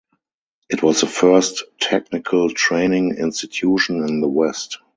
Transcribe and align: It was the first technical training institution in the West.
It 0.67 0.81
was 0.81 1.01
the 1.01 1.05
first 1.05 1.63
technical 1.79 2.49
training 2.49 3.17
institution 3.19 3.97
in 4.09 4.19
the 4.19 4.27
West. 4.27 4.79